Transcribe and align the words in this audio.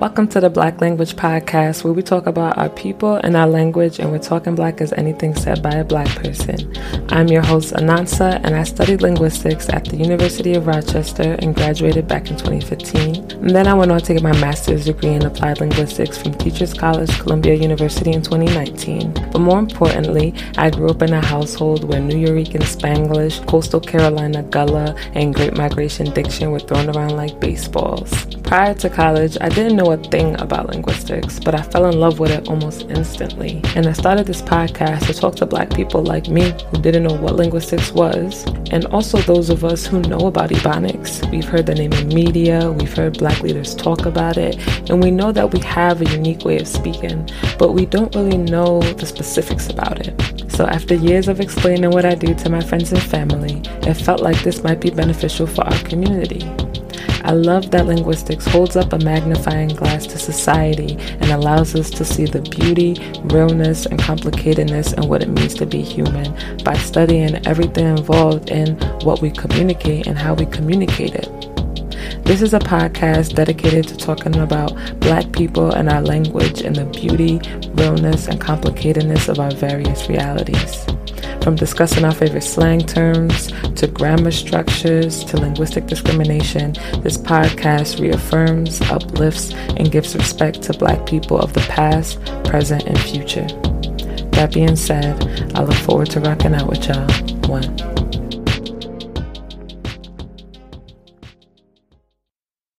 Welcome 0.00 0.28
to 0.28 0.40
the 0.40 0.48
Black 0.48 0.80
Language 0.80 1.16
Podcast, 1.16 1.82
where 1.82 1.92
we 1.92 2.02
talk 2.02 2.28
about 2.28 2.56
our 2.56 2.68
people 2.68 3.16
and 3.16 3.36
our 3.36 3.48
language, 3.48 3.98
and 3.98 4.12
we're 4.12 4.20
talking 4.20 4.54
black 4.54 4.80
as 4.80 4.92
anything 4.92 5.34
said 5.34 5.60
by 5.60 5.72
a 5.72 5.82
black 5.82 6.06
person. 6.22 6.72
I'm 7.08 7.26
your 7.26 7.42
host, 7.42 7.72
Anansa, 7.72 8.40
and 8.44 8.54
I 8.54 8.62
studied 8.62 9.02
linguistics 9.02 9.68
at 9.70 9.86
the 9.86 9.96
University 9.96 10.54
of 10.54 10.68
Rochester 10.68 11.34
and 11.40 11.52
graduated 11.52 12.06
back 12.06 12.30
in 12.30 12.36
2015. 12.36 13.28
And 13.32 13.50
then 13.50 13.66
I 13.66 13.74
went 13.74 13.90
on 13.90 13.98
to 14.02 14.14
get 14.14 14.22
my 14.22 14.38
master's 14.38 14.84
degree 14.84 15.14
in 15.14 15.24
applied 15.24 15.58
linguistics 15.58 16.16
from 16.16 16.32
Teachers 16.34 16.74
College, 16.74 17.10
Columbia 17.18 17.54
University 17.54 18.12
in 18.12 18.22
2019. 18.22 19.12
But 19.32 19.40
more 19.40 19.58
importantly, 19.58 20.32
I 20.56 20.70
grew 20.70 20.90
up 20.90 21.02
in 21.02 21.12
a 21.12 21.20
household 21.20 21.82
where 21.82 22.00
Nuyorican 22.00 22.62
Spanglish, 22.62 23.44
Coastal 23.48 23.80
Carolina 23.80 24.44
Gullah, 24.44 24.94
and 25.14 25.34
Great 25.34 25.56
Migration 25.56 26.12
Diction 26.12 26.52
were 26.52 26.60
thrown 26.60 26.88
around 26.88 27.16
like 27.16 27.40
baseballs. 27.40 28.26
Prior 28.44 28.74
to 28.74 28.88
college, 28.88 29.36
I 29.40 29.48
didn't 29.48 29.76
a 29.92 29.96
thing 29.96 30.38
about 30.40 30.68
linguistics, 30.68 31.38
but 31.40 31.54
I 31.54 31.62
fell 31.62 31.86
in 31.86 31.98
love 31.98 32.18
with 32.18 32.30
it 32.30 32.48
almost 32.48 32.82
instantly. 32.82 33.60
And 33.76 33.86
I 33.86 33.92
started 33.92 34.26
this 34.26 34.42
podcast 34.42 35.06
to 35.06 35.14
talk 35.14 35.36
to 35.36 35.46
black 35.46 35.70
people 35.74 36.02
like 36.02 36.28
me 36.28 36.54
who 36.70 36.80
didn't 36.80 37.04
know 37.04 37.14
what 37.14 37.36
linguistics 37.36 37.92
was, 37.92 38.44
and 38.70 38.84
also 38.86 39.18
those 39.18 39.50
of 39.50 39.64
us 39.64 39.86
who 39.86 40.00
know 40.02 40.26
about 40.26 40.50
Ebonics. 40.50 41.30
We've 41.30 41.44
heard 41.44 41.66
the 41.66 41.74
name 41.74 41.92
in 41.92 42.08
media, 42.08 42.70
we've 42.72 42.94
heard 42.94 43.18
black 43.18 43.40
leaders 43.42 43.74
talk 43.74 44.06
about 44.06 44.36
it, 44.36 44.56
and 44.90 45.02
we 45.02 45.10
know 45.10 45.32
that 45.32 45.52
we 45.52 45.60
have 45.60 46.00
a 46.00 46.10
unique 46.10 46.44
way 46.44 46.58
of 46.58 46.68
speaking, 46.68 47.28
but 47.58 47.72
we 47.72 47.86
don't 47.86 48.14
really 48.14 48.38
know 48.38 48.80
the 48.80 49.06
specifics 49.06 49.68
about 49.68 50.06
it. 50.06 50.14
So, 50.50 50.66
after 50.66 50.94
years 50.94 51.28
of 51.28 51.40
explaining 51.40 51.90
what 51.90 52.04
I 52.04 52.14
do 52.14 52.34
to 52.34 52.50
my 52.50 52.60
friends 52.60 52.92
and 52.92 53.02
family, 53.02 53.62
it 53.82 53.94
felt 53.94 54.20
like 54.20 54.42
this 54.42 54.64
might 54.64 54.80
be 54.80 54.90
beneficial 54.90 55.46
for 55.46 55.62
our 55.62 55.78
community. 55.84 56.40
I 57.24 57.32
love 57.32 57.70
that 57.70 57.86
linguistics 57.86 58.46
holds 58.46 58.76
up 58.76 58.92
a 58.92 58.98
magnifying 58.98 59.68
glass 59.68 60.06
to 60.06 60.18
society 60.18 60.96
and 61.20 61.30
allows 61.30 61.74
us 61.74 61.90
to 61.90 62.04
see 62.04 62.24
the 62.26 62.42
beauty, 62.42 62.96
realness, 63.24 63.86
and 63.86 63.98
complicatedness 63.98 64.96
in 64.96 65.08
what 65.08 65.22
it 65.22 65.28
means 65.28 65.54
to 65.54 65.66
be 65.66 65.82
human 65.82 66.34
by 66.64 66.74
studying 66.74 67.46
everything 67.46 67.86
involved 67.86 68.50
in 68.50 68.76
what 69.02 69.20
we 69.20 69.30
communicate 69.30 70.06
and 70.06 70.18
how 70.18 70.34
we 70.34 70.46
communicate 70.46 71.14
it. 71.14 71.47
This 72.28 72.42
is 72.42 72.52
a 72.52 72.58
podcast 72.58 73.36
dedicated 73.36 73.88
to 73.88 73.96
talking 73.96 74.36
about 74.36 74.74
Black 75.00 75.32
people 75.32 75.72
and 75.72 75.88
our 75.88 76.02
language 76.02 76.60
and 76.60 76.76
the 76.76 76.84
beauty, 76.84 77.40
realness, 77.72 78.28
and 78.28 78.38
complicatedness 78.38 79.30
of 79.30 79.40
our 79.40 79.50
various 79.52 80.10
realities. 80.10 80.84
From 81.42 81.56
discussing 81.56 82.04
our 82.04 82.12
favorite 82.12 82.42
slang 82.42 82.80
terms 82.80 83.46
to 83.76 83.86
grammar 83.86 84.30
structures 84.30 85.24
to 85.24 85.40
linguistic 85.40 85.86
discrimination, 85.86 86.74
this 87.00 87.16
podcast 87.16 87.98
reaffirms, 87.98 88.82
uplifts, 88.82 89.54
and 89.54 89.90
gives 89.90 90.14
respect 90.14 90.60
to 90.64 90.74
Black 90.74 91.06
people 91.06 91.38
of 91.38 91.54
the 91.54 91.60
past, 91.60 92.22
present, 92.44 92.84
and 92.84 93.00
future. 93.00 93.46
That 94.32 94.52
being 94.52 94.76
said, 94.76 95.16
I 95.56 95.62
look 95.62 95.76
forward 95.76 96.10
to 96.10 96.20
rocking 96.20 96.54
out 96.54 96.68
with 96.68 96.86
y'all. 96.86 97.08
One. 97.48 97.97